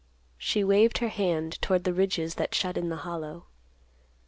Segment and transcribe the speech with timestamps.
[0.39, 3.45] She waived her hand toward the ridges that shut in the Hollow.